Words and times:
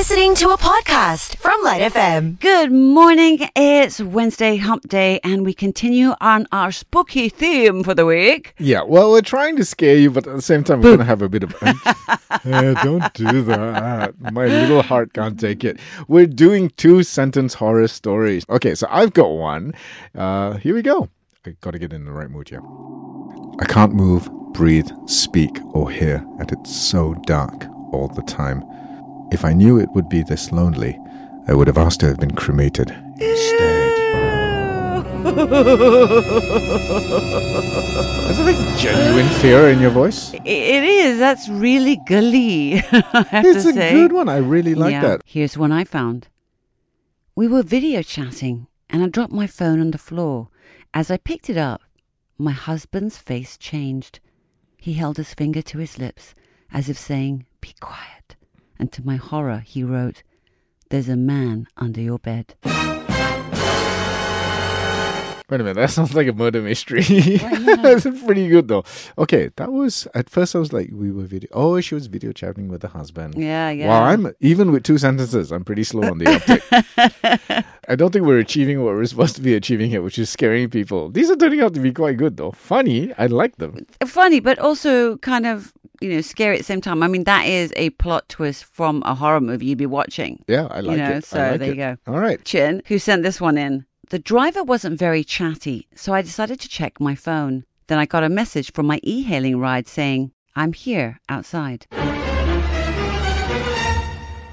listening 0.00 0.34
to 0.34 0.48
a 0.48 0.56
podcast 0.56 1.36
from 1.36 1.62
Lite 1.62 1.92
FM. 1.92 2.40
Good 2.40 2.72
morning. 2.72 3.50
It's 3.54 4.00
Wednesday 4.00 4.56
hump 4.56 4.88
day, 4.88 5.20
and 5.22 5.44
we 5.44 5.52
continue 5.52 6.14
on 6.22 6.46
our 6.52 6.72
spooky 6.72 7.28
theme 7.28 7.84
for 7.84 7.92
the 7.92 8.06
week. 8.06 8.54
Yeah, 8.58 8.80
well, 8.82 9.10
we're 9.10 9.20
trying 9.20 9.56
to 9.56 9.64
scare 9.66 9.96
you, 9.96 10.10
but 10.10 10.26
at 10.26 10.34
the 10.34 10.40
same 10.40 10.64
time, 10.64 10.80
we're 10.80 10.96
going 10.96 11.00
to 11.00 11.04
have 11.04 11.20
a 11.20 11.28
bit 11.28 11.42
of. 11.42 11.54
Eh, 12.44 12.74
don't 12.82 13.12
do 13.12 13.42
that. 13.42 14.14
My 14.32 14.46
little 14.46 14.80
heart 14.80 15.12
can't 15.12 15.38
take 15.38 15.64
it. 15.64 15.78
We're 16.08 16.26
doing 16.26 16.70
two 16.78 17.02
sentence 17.02 17.52
horror 17.52 17.86
stories. 17.86 18.46
Okay, 18.48 18.74
so 18.74 18.86
I've 18.88 19.12
got 19.12 19.32
one. 19.32 19.74
Uh, 20.14 20.54
here 20.54 20.74
we 20.74 20.80
go. 20.80 21.10
I 21.44 21.56
got 21.60 21.72
to 21.72 21.78
get 21.78 21.92
in 21.92 22.06
the 22.06 22.12
right 22.12 22.30
mood 22.30 22.48
here. 22.48 22.62
I 23.60 23.66
can't 23.66 23.92
move, 23.92 24.30
breathe, 24.54 24.88
speak, 25.04 25.58
or 25.74 25.90
hear, 25.90 26.24
and 26.38 26.50
it's 26.50 26.74
so 26.74 27.14
dark 27.26 27.66
all 27.92 28.08
the 28.08 28.22
time. 28.22 28.64
If 29.32 29.44
I 29.44 29.52
knew 29.52 29.78
it 29.78 29.88
would 29.94 30.08
be 30.08 30.22
this 30.22 30.50
lonely, 30.52 30.98
I 31.46 31.54
would 31.54 31.66
have 31.66 31.78
asked 31.78 32.00
to 32.00 32.06
have 32.06 32.18
been 32.18 32.34
cremated 32.34 32.90
instead. 33.18 33.90
There's 37.00 38.38
a 38.38 38.44
big 38.44 38.78
genuine 38.78 39.28
fear 39.40 39.68
in 39.70 39.80
your 39.80 39.90
voice. 39.90 40.32
It 40.34 40.84
is. 40.84 41.18
That's 41.18 41.48
really 41.48 41.96
gully. 42.06 42.74
It's 42.92 43.64
a 43.64 43.72
say. 43.72 43.92
good 43.92 44.12
one. 44.12 44.28
I 44.28 44.36
really 44.38 44.74
like 44.74 44.92
Yeah. 44.92 45.02
that. 45.02 45.22
Here's 45.24 45.56
one 45.58 45.72
I 45.72 45.84
found. 45.84 46.28
We 47.34 47.48
were 47.48 47.62
video 47.62 48.02
chatting, 48.02 48.66
and 48.88 49.02
I 49.02 49.08
dropped 49.08 49.32
my 49.32 49.46
phone 49.46 49.80
on 49.80 49.90
the 49.92 49.98
floor. 49.98 50.48
As 50.92 51.10
I 51.10 51.16
picked 51.16 51.48
it 51.50 51.56
up, 51.56 51.80
my 52.38 52.52
husband's 52.52 53.16
face 53.18 53.56
changed. 53.56 54.20
He 54.76 54.94
held 54.94 55.16
his 55.16 55.34
finger 55.34 55.62
to 55.62 55.78
his 55.78 55.98
lips, 55.98 56.34
as 56.72 56.88
if 56.88 56.98
saying, 56.98 57.46
Be 57.60 57.74
quiet. 57.80 58.19
And 58.80 58.90
to 58.92 59.04
my 59.04 59.16
horror, 59.16 59.58
he 59.58 59.84
wrote, 59.84 60.22
There's 60.88 61.10
a 61.10 61.16
man 61.16 61.66
under 61.76 62.00
your 62.00 62.18
bed. 62.18 62.54
Wait 65.50 65.60
a 65.60 65.64
minute, 65.64 65.74
that 65.74 65.90
sounds 65.96 66.14
like 66.14 66.28
a 66.28 66.32
murder 66.32 66.62
mystery. 66.62 67.02
That's 67.02 68.04
pretty 68.24 68.48
good 68.48 68.68
though. 68.68 68.84
Okay, 69.18 69.50
that 69.56 69.70
was 69.70 70.08
at 70.14 70.30
first 70.30 70.56
I 70.56 70.60
was 70.60 70.72
like, 70.72 70.88
we 70.92 71.12
were 71.12 71.24
video. 71.24 71.50
Oh, 71.52 71.78
she 71.82 71.94
was 71.94 72.06
video 72.06 72.32
chatting 72.32 72.68
with 72.68 72.80
the 72.80 72.88
husband. 72.88 73.34
Yeah, 73.36 73.68
yeah. 73.68 73.88
Wow, 73.88 74.04
I'm 74.04 74.32
even 74.40 74.72
with 74.72 74.84
two 74.84 74.96
sentences, 74.96 75.52
I'm 75.52 75.64
pretty 75.64 75.84
slow 75.84 76.08
on 76.08 76.16
the 76.16 76.30
uptake. 76.30 77.64
I 77.86 77.96
don't 77.96 78.12
think 78.12 78.24
we're 78.24 78.38
achieving 78.38 78.82
what 78.82 78.94
we're 78.94 79.04
supposed 79.04 79.36
to 79.36 79.42
be 79.42 79.54
achieving 79.54 79.90
here, 79.90 80.00
which 80.00 80.18
is 80.18 80.30
scaring 80.30 80.70
people. 80.70 81.10
These 81.10 81.28
are 81.30 81.36
turning 81.36 81.60
out 81.60 81.74
to 81.74 81.80
be 81.80 81.92
quite 81.92 82.16
good 82.16 82.38
though. 82.38 82.52
Funny, 82.52 83.12
I 83.18 83.26
like 83.26 83.56
them. 83.56 83.84
funny, 84.06 84.40
but 84.40 84.58
also 84.58 85.18
kind 85.18 85.44
of 85.44 85.74
you 86.00 86.10
know 86.14 86.20
scary 86.20 86.54
at 86.56 86.58
the 86.58 86.64
same 86.64 86.80
time. 86.80 87.02
I 87.02 87.08
mean, 87.08 87.24
that 87.24 87.46
is 87.46 87.72
a 87.76 87.90
plot 87.90 88.28
twist 88.28 88.64
from 88.64 89.02
a 89.04 89.14
horror 89.14 89.40
movie 89.40 89.66
you'd 89.66 89.78
be 89.78 89.86
watching. 89.86 90.42
Yeah, 90.48 90.66
I 90.70 90.80
like 90.80 90.96
you 90.98 91.02
know, 91.04 91.10
it. 91.16 91.24
so 91.24 91.38
like 91.38 91.60
there 91.60 91.68
it. 91.68 91.70
you 91.70 91.76
go. 91.76 91.96
All 92.06 92.18
right. 92.18 92.42
Chin, 92.44 92.82
who 92.86 92.98
sent 92.98 93.22
this 93.22 93.40
one 93.40 93.58
in. 93.58 93.84
The 94.10 94.18
driver 94.18 94.64
wasn't 94.64 94.98
very 94.98 95.22
chatty, 95.22 95.86
so 95.94 96.12
I 96.12 96.22
decided 96.22 96.58
to 96.60 96.68
check 96.68 97.00
my 97.00 97.14
phone. 97.14 97.64
Then 97.86 97.98
I 97.98 98.06
got 98.06 98.24
a 98.24 98.28
message 98.28 98.72
from 98.72 98.86
my 98.86 98.98
e-hailing 99.04 99.58
ride 99.58 99.86
saying, 99.86 100.32
"I'm 100.56 100.72
here 100.72 101.20
outside." 101.28 101.86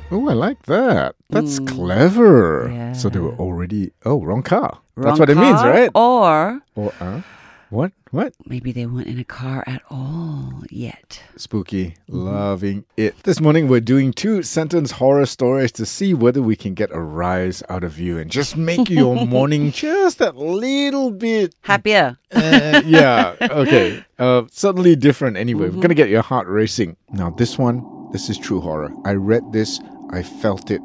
Oh, 0.10 0.30
I 0.30 0.34
like 0.34 0.64
that. 0.68 1.16
That's 1.30 1.60
clever. 1.60 2.72
So 2.96 3.10
they 3.10 3.20
were 3.20 3.34
Mm. 3.34 3.40
Already. 3.40 3.92
Oh, 4.06 4.24
wrong 4.24 4.42
car. 4.42 4.80
Wrong 4.96 5.06
That's 5.06 5.20
what 5.20 5.30
it 5.30 5.36
means, 5.38 5.62
right? 5.62 5.92
Or 5.94 6.62
Or 6.76 6.94
uh, 7.02 7.22
what? 7.70 7.92
What? 8.12 8.34
maybe 8.46 8.72
they 8.72 8.86
weren't 8.86 9.08
in 9.08 9.20
a 9.20 9.24
car 9.26 9.64
at 9.68 9.82
all 9.90 10.64
yet. 10.70 11.22
Spooky, 11.36 11.96
loving 12.08 12.86
it. 12.96 13.22
This 13.24 13.42
morning 13.42 13.68
we're 13.68 13.82
doing 13.82 14.14
two 14.14 14.42
sentence 14.44 14.92
horror 14.92 15.26
stories 15.26 15.72
to 15.74 15.86
see 15.86 16.14
whether 16.14 16.42
we 16.42 16.56
can 16.56 16.74
get 16.74 16.92
a 16.92 17.00
rise 17.00 17.62
out 17.70 17.84
of 17.84 18.00
you 18.00 18.18
and 18.18 18.32
just 18.32 18.56
make 18.56 18.90
your 18.90 19.26
morning 19.28 19.72
just 19.72 20.20
that 20.20 20.38
little 20.38 21.12
bit. 21.12 21.54
Happier. 21.62 22.18
uh, 22.32 22.82
yeah, 22.86 23.36
okay. 23.42 24.04
Uh, 24.18 24.44
suddenly 24.52 24.96
different 24.96 25.36
anyway. 25.36 25.66
We're 25.66 25.76
going 25.76 25.90
to 25.90 25.96
get 25.96 26.10
your 26.10 26.22
heart 26.24 26.48
racing. 26.48 26.96
Now, 27.12 27.30
this 27.32 27.58
one, 27.58 28.10
this 28.14 28.30
is 28.30 28.38
true 28.38 28.62
horror. 28.62 28.92
I 29.04 29.14
read 29.14 29.52
this, 29.52 29.80
I 30.12 30.24
felt 30.24 30.72
it. 30.72 30.82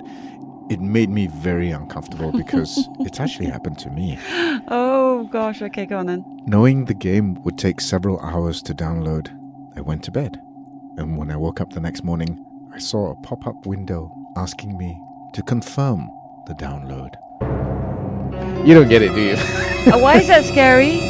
It 0.72 0.80
made 0.80 1.10
me 1.10 1.26
very 1.26 1.70
uncomfortable 1.70 2.32
because 2.42 2.88
it's 3.00 3.20
actually 3.20 3.44
happened 3.50 3.78
to 3.80 3.90
me. 3.90 4.18
Oh 4.68 5.28
gosh. 5.30 5.60
Okay, 5.60 5.84
go 5.84 5.98
on 5.98 6.06
then. 6.06 6.24
Knowing 6.46 6.86
the 6.86 6.94
game 6.94 7.34
would 7.42 7.58
take 7.58 7.78
several 7.78 8.18
hours 8.20 8.62
to 8.62 8.74
download, 8.74 9.28
I 9.76 9.82
went 9.82 10.02
to 10.04 10.10
bed. 10.10 10.40
And 10.96 11.18
when 11.18 11.30
I 11.30 11.36
woke 11.36 11.60
up 11.60 11.74
the 11.74 11.80
next 11.80 12.04
morning, 12.04 12.42
I 12.72 12.78
saw 12.78 13.10
a 13.10 13.16
pop 13.16 13.46
up 13.46 13.66
window 13.66 14.10
asking 14.34 14.78
me 14.78 14.98
to 15.34 15.42
confirm 15.42 16.08
the 16.46 16.54
download. 16.54 17.16
You 18.66 18.72
don't 18.72 18.88
get 18.88 19.02
it, 19.02 19.14
do 19.14 19.20
you? 19.20 19.34
Uh, 19.92 19.98
why 19.98 20.16
is 20.16 20.28
that 20.28 20.46
scary? 20.46 21.00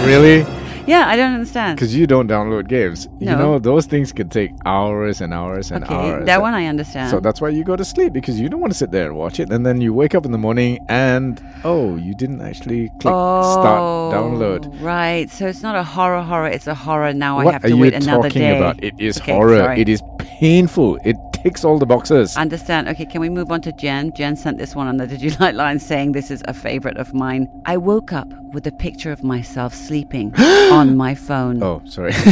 really? 0.06 0.63
Yeah, 0.86 1.08
I 1.08 1.16
don't 1.16 1.32
understand. 1.32 1.76
Because 1.76 1.96
you 1.96 2.06
don't 2.06 2.28
download 2.28 2.68
games. 2.68 3.08
You 3.18 3.26
know, 3.30 3.58
those 3.58 3.86
things 3.86 4.12
can 4.12 4.28
take 4.28 4.50
hours 4.66 5.22
and 5.22 5.32
hours 5.32 5.70
and 5.70 5.82
Okay, 5.84 5.94
hours. 5.94 6.26
that 6.26 6.42
one 6.42 6.52
I 6.52 6.66
understand. 6.66 7.10
So 7.10 7.20
that's 7.20 7.40
why 7.40 7.48
you 7.48 7.64
go 7.64 7.74
to 7.74 7.84
sleep 7.84 8.12
because 8.12 8.38
you 8.38 8.50
don't 8.50 8.60
want 8.60 8.72
to 8.72 8.78
sit 8.78 8.90
there 8.90 9.06
and 9.06 9.16
watch 9.16 9.40
it. 9.40 9.50
And 9.50 9.64
then 9.64 9.80
you 9.80 9.94
wake 9.94 10.14
up 10.14 10.26
in 10.26 10.32
the 10.32 10.36
morning 10.38 10.78
and, 10.90 11.42
oh, 11.64 11.96
you 11.96 12.14
didn't 12.14 12.42
actually 12.42 12.88
click 13.00 13.14
start 13.14 13.80
oh, 13.80 14.10
download. 14.12 14.66
Oh, 14.66 14.84
Right. 14.84 15.30
So 15.30 15.46
it's 15.46 15.62
not 15.62 15.74
a 15.74 15.82
horror 15.82 16.20
horror, 16.20 16.48
it's 16.48 16.66
a 16.66 16.74
horror 16.74 17.14
now 17.14 17.38
I 17.38 17.44
what 17.44 17.54
have 17.54 17.64
are 17.64 17.68
to 17.68 17.74
you 17.74 17.80
wait 17.80 17.94
another 17.94 18.28
talking 18.28 18.42
day. 18.42 18.56
about? 18.58 18.82
It 18.84 18.94
is 18.98 19.18
Okay, 19.20 19.32
horror. 19.32 19.58
sorry. 19.60 19.80
It 19.80 19.88
is 19.88 20.02
painful. 20.18 20.98
It 21.04 21.16
ticks 21.44 21.64
all 21.64 21.78
the 21.78 21.86
boxes. 21.86 22.36
Understand. 22.36 22.88
Okay, 22.88 23.06
can 23.06 23.20
we 23.20 23.28
move 23.28 23.52
on 23.52 23.60
to 23.62 23.72
Jen? 23.72 24.12
Jen 24.16 24.34
sent 24.34 24.58
this 24.58 24.74
one 24.74 24.88
on 24.88 24.96
the 24.96 25.06
Did 25.06 25.22
You 25.22 25.30
Like 25.38 25.54
line 25.54 25.78
saying 25.78 26.12
this 26.12 26.30
is 26.30 26.42
a 26.48 26.54
favorite 26.54 26.96
of 26.96 27.12
mine. 27.14 27.46
I 27.66 27.76
woke 27.76 28.12
up 28.12 28.28
with 28.52 28.66
a 28.66 28.72
picture 28.72 29.12
of 29.12 29.22
myself 29.22 29.74
sleeping 29.74 30.34
on 30.38 30.96
my 30.96 31.14
phone. 31.14 31.62
oh, 31.62 31.82
sorry. 31.86 32.12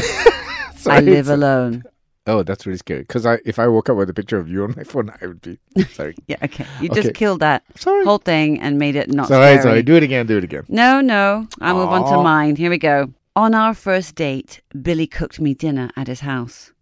I 0.87 1.01
live 1.01 1.29
alone. 1.29 1.85
Oh, 2.27 2.43
that's 2.45 2.67
really 2.67 2.79
scary. 2.79 3.01
Because 3.03 3.27
I, 3.27 3.39
if 3.45 3.59
I 3.59 3.67
woke 3.69 3.89
up 3.91 3.97
with 3.97 4.09
a 4.09 4.15
picture 4.15 4.39
of 4.39 4.49
you 4.49 4.63
on 4.65 4.75
my 4.77 4.85
phone, 4.85 5.13
I 5.21 5.27
would 5.27 5.41
be 5.43 5.59
sorry. 5.93 6.15
Yeah, 6.29 6.37
okay. 6.43 6.65
You 6.81 6.89
just 6.89 7.09
Okay. 7.09 7.13
killed 7.13 7.41
that 7.41 7.65
Sorry. 7.77 8.05
whole 8.05 8.19
thing 8.19 8.61
and 8.61 8.79
made 8.79 8.95
it 8.97 9.11
not 9.11 9.29
sorry, 9.29 9.55
scary. 9.59 9.63
sorry. 9.63 9.83
Do 9.83 9.97
it 9.97 10.03
again. 10.05 10.27
Do 10.27 10.39
it 10.39 10.45
again. 10.45 10.65
No, 10.69 11.01
no. 11.01 11.47
I'll 11.61 11.75
move 11.77 11.89
on 11.89 12.05
to 12.13 12.23
mine. 12.23 12.57
Here 12.57 12.71
we 12.71 12.79
go. 12.79 13.13
On 13.35 13.55
our 13.55 13.75
first 13.75 14.15
date, 14.15 14.61
Billy 14.83 15.07
cooked 15.07 15.41
me 15.41 15.53
dinner 15.55 15.91
at 15.97 16.07
his 16.07 16.21
house. 16.21 16.73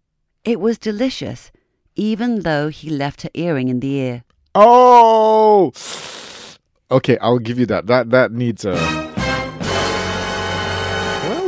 It 0.43 0.59
was 0.59 0.77
delicious, 0.77 1.51
even 2.01 2.39
though 2.39 2.69
he 2.69 2.89
left 2.89 3.21
her 3.21 3.29
earring 3.35 3.69
in 3.69 3.79
the 3.79 3.93
ear. 3.93 4.23
Oh, 4.55 5.71
okay. 6.89 7.17
I'll 7.19 7.37
give 7.37 7.59
you 7.59 7.67
that. 7.67 7.85
That 7.85 8.09
that 8.09 8.31
needs 8.31 8.65
a. 8.65 9.10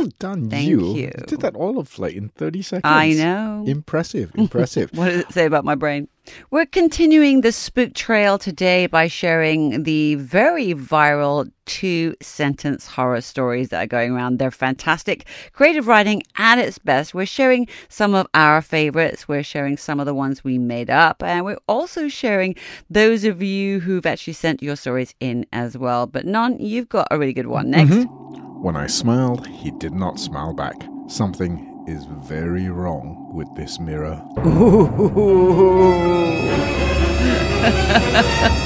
Well 0.04 0.12
done, 0.18 0.50
Thank 0.50 0.68
you. 0.68 0.94
you. 0.94 1.10
did 1.26 1.40
that 1.40 1.56
all 1.56 1.78
of 1.78 1.98
like 1.98 2.14
in 2.14 2.28
thirty 2.28 2.60
seconds. 2.60 2.82
I 2.84 3.12
know. 3.14 3.64
Impressive, 3.66 4.32
impressive. 4.34 4.90
What 4.92 5.06
does 5.06 5.20
it 5.20 5.32
say 5.32 5.46
about 5.46 5.64
my 5.64 5.74
brain? 5.74 6.08
We're 6.50 6.66
continuing 6.66 7.40
the 7.40 7.52
spook 7.52 7.94
trail 7.94 8.36
today 8.36 8.86
by 8.86 9.08
sharing 9.08 9.84
the 9.84 10.16
very 10.16 10.74
viral 10.74 11.50
two 11.64 12.14
sentence 12.20 12.86
horror 12.86 13.22
stories 13.22 13.70
that 13.70 13.82
are 13.82 13.86
going 13.86 14.12
around. 14.12 14.38
They're 14.38 14.50
fantastic. 14.50 15.26
Creative 15.52 15.86
writing 15.88 16.22
at 16.36 16.58
its 16.58 16.78
best. 16.78 17.14
We're 17.14 17.24
sharing 17.24 17.66
some 17.88 18.14
of 18.14 18.26
our 18.34 18.60
favorites. 18.60 19.26
We're 19.26 19.42
sharing 19.42 19.78
some 19.78 20.00
of 20.00 20.06
the 20.06 20.14
ones 20.14 20.44
we 20.44 20.58
made 20.58 20.90
up. 20.90 21.22
And 21.22 21.46
we're 21.46 21.58
also 21.66 22.08
sharing 22.08 22.56
those 22.90 23.24
of 23.24 23.42
you 23.42 23.80
who've 23.80 24.04
actually 24.06 24.34
sent 24.34 24.62
your 24.62 24.76
stories 24.76 25.14
in 25.20 25.46
as 25.52 25.78
well. 25.78 26.06
But 26.06 26.26
Non, 26.26 26.58
you've 26.58 26.90
got 26.90 27.08
a 27.10 27.18
really 27.18 27.32
good 27.34 27.46
one. 27.48 27.70
Mm-hmm. 27.72 27.98
Next. 28.00 28.43
When 28.64 28.76
I 28.76 28.86
smiled, 28.86 29.46
he 29.46 29.70
did 29.72 29.92
not 29.92 30.18
smile 30.18 30.54
back. 30.54 30.86
Something 31.06 31.84
is 31.86 32.06
very 32.06 32.70
wrong 32.70 33.30
with 33.30 33.54
this 33.54 33.78
mirror. 33.78 34.22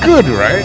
Good, 0.04 0.26
right? 0.26 0.64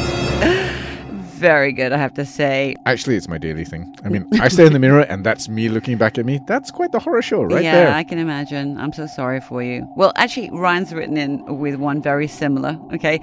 Very 1.34 1.74
good, 1.74 1.92
I 1.92 1.98
have 1.98 2.14
to 2.14 2.26
say. 2.26 2.76
Actually, 2.86 3.16
it's 3.16 3.28
my 3.28 3.40
daily 3.40 3.66
thing. 3.66 3.96
I 4.06 4.10
mean, 4.10 4.28
I 4.40 4.50
stare 4.50 4.68
in 4.68 4.74
the 4.74 4.78
mirror 4.78 5.02
and 5.02 5.26
that's 5.26 5.50
me 5.50 5.68
looking 5.68 5.98
back 5.98 6.20
at 6.20 6.28
me. 6.28 6.40
That's 6.46 6.70
quite 6.70 6.92
the 6.92 7.00
horror 7.00 7.24
show 7.24 7.42
right 7.42 7.64
yeah, 7.64 7.86
there. 7.86 7.92
I 7.92 8.04
can 8.04 8.20
imagine. 8.20 8.78
I'm 8.78 8.94
so 8.94 9.08
sorry 9.08 9.42
for 9.42 9.64
you. 9.64 9.92
Well, 9.98 10.14
actually, 10.16 10.52
Ryan's 10.52 10.94
written 10.94 11.18
in 11.18 11.44
with 11.58 11.76
one 11.76 12.04
very 12.04 12.28
similar. 12.28 12.80
Okay. 12.94 13.20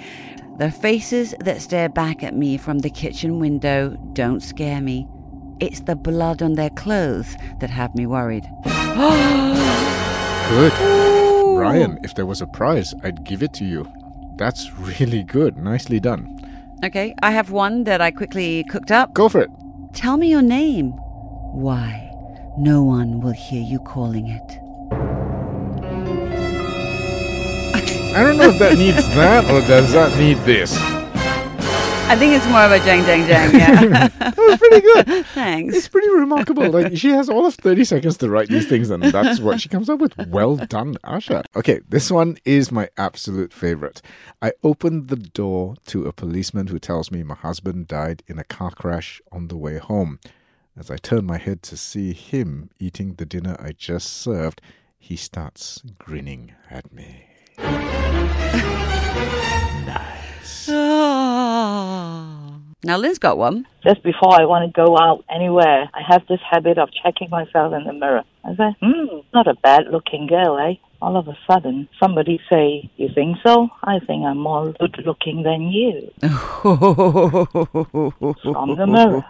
The 0.58 0.72
faces 0.72 1.36
that 1.38 1.62
stare 1.62 1.88
back 1.88 2.24
at 2.24 2.34
me 2.34 2.56
from 2.56 2.80
the 2.80 2.90
kitchen 2.90 3.38
window 3.38 3.96
don't 4.12 4.40
scare 4.40 4.80
me. 4.80 5.06
It's 5.60 5.80
the 5.80 5.94
blood 5.94 6.42
on 6.42 6.54
their 6.54 6.70
clothes 6.70 7.36
that 7.58 7.68
have 7.68 7.94
me 7.94 8.06
worried. 8.06 8.48
Good. 10.50 10.72
Ryan, 11.58 11.98
if 12.02 12.14
there 12.14 12.24
was 12.26 12.40
a 12.40 12.46
prize, 12.46 12.94
I'd 13.04 13.24
give 13.24 13.42
it 13.42 13.52
to 13.54 13.64
you. 13.64 13.86
That's 14.36 14.72
really 14.72 15.22
good. 15.22 15.58
Nicely 15.58 16.00
done. 16.00 16.26
Okay, 16.82 17.14
I 17.22 17.30
have 17.32 17.50
one 17.50 17.84
that 17.84 18.00
I 18.00 18.10
quickly 18.10 18.64
cooked 18.64 18.90
up. 18.90 19.12
Go 19.12 19.28
for 19.28 19.42
it. 19.42 19.50
Tell 19.92 20.16
me 20.16 20.30
your 20.30 20.40
name. 20.40 20.92
Why? 21.52 22.10
No 22.56 22.82
one 22.82 23.20
will 23.20 23.32
hear 23.32 23.62
you 23.62 23.78
calling 23.80 24.28
it. 24.28 24.58
I 28.12 28.22
don't 28.24 28.38
know 28.38 28.48
if 28.48 28.58
that 28.58 28.78
needs 28.78 29.06
that 29.14 29.44
or 29.44 29.60
does 29.68 29.92
that 29.92 30.18
need 30.18 30.38
this. 30.38 30.99
I 32.10 32.16
think 32.16 32.34
it's 32.34 32.46
more 32.48 32.62
of 32.62 32.72
a 32.72 32.80
jang 32.80 33.04
jang 33.04 33.24
jang. 33.24 33.54
Yeah. 33.54 34.08
That 34.18 34.36
was 34.36 34.58
pretty 34.58 34.80
good. 34.80 35.26
Thanks. 35.34 35.76
It's 35.76 35.86
pretty 35.86 36.10
remarkable. 36.10 36.68
Like 36.68 36.96
she 36.96 37.10
has 37.10 37.28
all 37.28 37.46
of 37.46 37.54
30 37.54 37.84
seconds 37.84 38.16
to 38.16 38.28
write 38.28 38.48
these 38.48 38.68
things, 38.68 38.90
and 38.90 39.00
that's 39.00 39.38
what 39.38 39.60
she 39.60 39.68
comes 39.68 39.88
up 39.88 40.00
with. 40.00 40.18
Well 40.26 40.56
done, 40.56 40.96
Asha. 41.04 41.44
Okay, 41.54 41.78
this 41.88 42.10
one 42.10 42.36
is 42.44 42.72
my 42.72 42.88
absolute 42.96 43.52
favorite. 43.52 44.02
I 44.42 44.54
opened 44.64 45.06
the 45.06 45.14
door 45.14 45.76
to 45.86 46.06
a 46.06 46.12
policeman 46.12 46.66
who 46.66 46.80
tells 46.80 47.12
me 47.12 47.22
my 47.22 47.36
husband 47.36 47.86
died 47.86 48.24
in 48.26 48.40
a 48.40 48.44
car 48.44 48.72
crash 48.72 49.22
on 49.30 49.46
the 49.46 49.56
way 49.56 49.78
home. 49.78 50.18
As 50.76 50.90
I 50.90 50.96
turn 50.96 51.26
my 51.26 51.38
head 51.38 51.62
to 51.64 51.76
see 51.76 52.12
him 52.12 52.70
eating 52.80 53.14
the 53.14 53.26
dinner 53.26 53.56
I 53.60 53.70
just 53.70 54.12
served, 54.14 54.60
he 54.98 55.14
starts 55.14 55.80
grinning 55.98 56.54
at 56.68 56.92
me. 56.92 57.26
Oh, 60.72 61.09
Now 62.82 62.96
Lynn's 62.96 63.18
got 63.18 63.36
one. 63.36 63.66
Just 63.84 64.02
before 64.02 64.40
I 64.40 64.44
want 64.46 64.64
to 64.66 64.72
go 64.72 64.96
out 64.98 65.24
anywhere, 65.30 65.90
I 65.92 66.02
have 66.08 66.26
this 66.28 66.40
habit 66.48 66.78
of 66.78 66.88
checking 67.02 67.28
myself 67.30 67.74
in 67.74 67.84
the 67.84 67.92
mirror. 67.92 68.24
I 68.44 68.56
say, 68.56 68.76
hmm, 68.80 69.18
not 69.34 69.46
a 69.46 69.54
bad 69.54 69.88
looking 69.90 70.26
girl, 70.26 70.58
eh? 70.58 70.74
All 71.02 71.16
of 71.16 71.28
a 71.28 71.36
sudden, 71.46 71.88
somebody 71.98 72.40
say, 72.50 72.90
you 72.96 73.08
think 73.14 73.38
so? 73.44 73.68
I 73.82 74.00
think 74.00 74.24
I'm 74.24 74.38
more 74.38 74.72
good 74.72 74.96
looking 75.04 75.42
than 75.42 75.68
you. 75.68 76.10
From 76.20 76.78
the 78.76 78.86
mirror. 78.86 79.24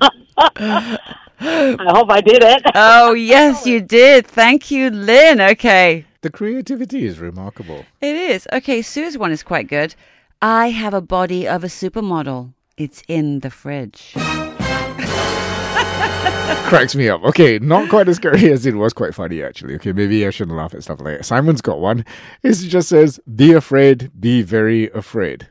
I 1.40 1.92
hope 1.94 2.10
I 2.10 2.20
did 2.20 2.42
it. 2.42 2.62
Oh, 2.74 3.12
yes, 3.14 3.66
you 3.66 3.80
did. 3.80 4.26
Thank 4.26 4.70
you, 4.70 4.90
Lynn. 4.90 5.40
Okay. 5.40 6.04
The 6.20 6.30
creativity 6.30 7.06
is 7.06 7.18
remarkable. 7.18 7.84
It 8.00 8.16
is. 8.16 8.48
Okay, 8.52 8.82
Sue's 8.82 9.16
one 9.16 9.30
is 9.30 9.42
quite 9.42 9.68
good. 9.68 9.94
I 10.40 10.70
have 10.70 10.94
a 10.94 11.00
body 11.00 11.48
of 11.48 11.64
a 11.64 11.66
supermodel. 11.66 12.52
It's 12.76 13.02
in 13.08 13.40
the 13.40 13.50
fridge. 13.50 14.14
cracks 16.68 16.94
me 16.94 17.08
up. 17.08 17.24
Okay, 17.24 17.58
not 17.58 17.88
quite 17.88 18.08
as 18.08 18.16
scary 18.16 18.52
as 18.52 18.64
it 18.64 18.76
was 18.76 18.92
quite 18.92 19.16
funny 19.16 19.42
actually. 19.42 19.74
Okay, 19.74 19.92
maybe 19.92 20.24
I 20.24 20.30
shouldn't 20.30 20.56
laugh 20.56 20.74
at 20.74 20.84
stuff 20.84 21.00
like 21.00 21.18
that. 21.18 21.24
Simon's 21.24 21.60
got 21.60 21.80
one. 21.80 22.04
It 22.44 22.52
just 22.52 22.88
says, 22.88 23.18
"Be 23.34 23.52
afraid, 23.52 24.12
be 24.20 24.42
very 24.42 24.90
afraid." 24.90 25.48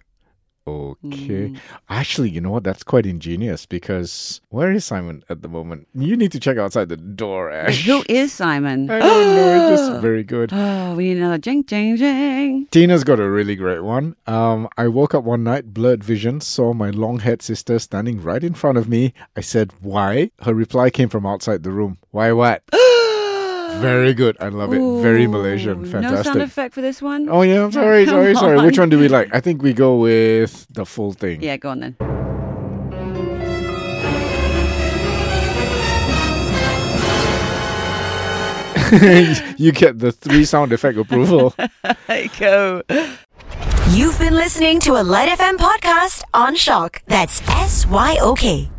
Okay. 0.68 1.54
Actually, 1.90 2.30
you 2.30 2.42
know 2.42 2.52
what? 2.52 2.64
That's 2.64 2.84
quite 2.84 3.06
ingenious 3.06 3.66
because 3.66 4.42
where 4.50 4.72
is 4.72 4.86
Simon 4.86 5.24
at 5.30 5.42
the 5.42 5.48
moment? 5.48 5.88
You 5.94 6.18
need 6.18 6.32
to 6.34 6.40
check 6.40 6.58
outside 6.58 6.90
the 6.90 6.98
door, 6.98 7.50
Ash. 7.52 7.86
Who 7.86 8.04
is 8.10 8.34
Simon? 8.34 8.90
I 8.90 9.00
don't 9.00 9.36
know. 9.36 9.74
It's 9.74 9.82
just 9.82 10.02
very 10.02 10.24
good. 10.24 10.52
Oh, 10.54 10.96
we 10.96 11.06
need 11.06 11.18
another 11.18 11.38
jing 11.38 11.66
jing 11.66 11.96
jing. 11.98 12.68
Tina's 12.72 13.04
got 13.04 13.20
a 13.20 13.30
really 13.30 13.56
great 13.56 13.84
one. 13.84 14.16
Um, 14.28 14.68
I 14.78 14.88
woke 14.88 15.16
up 15.16 15.24
one 15.24 15.44
night, 15.44 15.74
blurred 15.74 16.04
vision, 16.04 16.42
saw 16.42 16.74
my 16.74 16.90
long 16.90 17.20
haired 17.20 17.42
sister 17.42 17.80
standing 17.80 18.22
right 18.22 18.44
in 18.44 18.54
front 18.54 18.78
of 18.78 18.90
me. 18.90 19.14
I 19.36 19.42
said, 19.42 19.72
Why? 19.82 20.32
Her 20.42 20.54
reply 20.54 20.90
came 20.90 21.10
from 21.10 21.26
outside 21.26 21.64
the 21.64 21.72
room. 21.72 21.98
Why 22.12 22.32
what? 22.34 22.64
Very 23.82 24.14
good. 24.14 24.38
I 24.40 24.50
love 24.50 24.74
it. 24.74 25.02
Very 25.02 25.26
Ooh, 25.26 25.30
Malaysian. 25.30 25.90
No 25.90 26.22
sound 26.22 26.42
effect 26.42 26.74
for 26.74 26.82
this 26.82 27.02
one? 27.02 27.30
Oh 27.30 27.42
yeah, 27.42 27.64
I'm 27.64 27.72
sorry, 27.72 28.06
Come 28.10 28.14
sorry, 28.14 28.36
sorry. 28.36 28.66
Which 28.66 28.80
one 28.80 28.90
do 28.90 29.00
we 29.00 29.08
like? 29.08 29.34
I 29.34 29.40
think 29.40 29.62
we 29.62 29.74
go 29.74 29.98
with 29.98 30.68
the 30.70 30.86
full 30.86 31.14
thing. 31.14 31.42
Yeah, 31.42 31.58
go 31.58 31.70
on 31.70 31.80
then. 31.80 31.96
you 39.58 39.74
get 39.74 40.00
the 40.00 40.14
three 40.14 40.46
sound 40.46 40.72
effect 40.72 40.98
approval. 40.98 41.54
There 42.08 42.30
go. 42.40 42.82
You've 43.90 44.18
been 44.18 44.34
listening 44.34 44.80
to 44.82 44.94
a 44.94 45.04
Lite 45.04 45.38
FM 45.38 45.58
podcast 45.58 46.24
on 46.34 46.56
SYOK. 46.56 47.00
That's 47.08 47.42
S 47.50 47.86
Y 47.86 48.18
O 48.22 48.34
K. 48.34 48.70